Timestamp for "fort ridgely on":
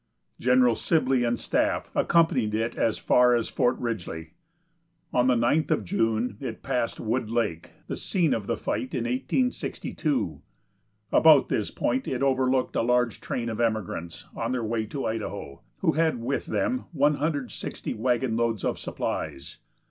3.49-5.27